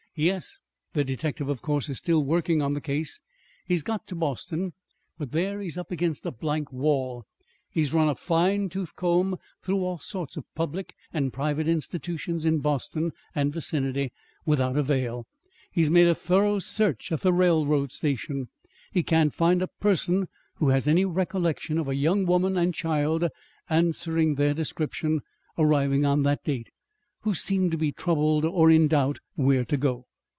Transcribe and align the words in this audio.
"Yes. 0.13 0.57
The 0.91 1.05
detective, 1.05 1.47
of 1.47 1.61
course, 1.61 1.87
is 1.87 1.97
still 1.97 2.21
working 2.25 2.61
on 2.61 2.73
the 2.73 2.81
case. 2.81 3.21
He 3.65 3.77
got 3.77 4.07
to 4.07 4.13
Boston, 4.15 4.73
but 5.17 5.31
there 5.31 5.61
he's 5.61 5.77
up 5.77 5.89
against 5.89 6.25
a 6.25 6.31
blank 6.31 6.69
wall. 6.73 7.23
He's 7.69 7.93
run 7.93 8.09
a 8.09 8.15
fine 8.15 8.67
tooth 8.67 8.93
comb 8.97 9.37
through 9.61 9.77
all 9.81 9.99
sorts 9.99 10.35
of 10.35 10.43
public 10.53 10.95
and 11.13 11.31
private 11.31 11.65
institutions 11.69 12.43
in 12.43 12.57
Boston 12.59 13.13
and 13.33 13.53
vicinity 13.53 14.11
without 14.45 14.75
avail. 14.75 15.27
He's 15.71 15.89
made 15.89 16.07
a 16.07 16.13
thorough 16.13 16.59
search 16.59 17.09
at 17.13 17.21
the 17.21 17.31
railroad 17.31 17.93
station. 17.93 18.49
He 18.91 19.03
can't 19.03 19.33
find 19.33 19.61
a 19.61 19.67
person 19.79 20.27
who 20.55 20.67
has 20.71 20.89
any 20.89 21.05
recollection 21.05 21.77
of 21.77 21.87
a 21.87 21.95
young 21.95 22.25
woman 22.25 22.57
and 22.57 22.73
child 22.75 23.29
answering 23.69 24.35
their 24.35 24.53
description, 24.53 25.21
arriving 25.57 26.03
on 26.05 26.23
that 26.23 26.43
date, 26.43 26.67
who 27.23 27.35
seemed 27.35 27.69
to 27.69 27.77
be 27.77 27.91
troubled 27.93 28.43
or 28.43 28.69
in 28.71 28.87
doubt 28.87 29.19
where 29.35 29.63
to 29.63 29.77
go. 29.77 30.07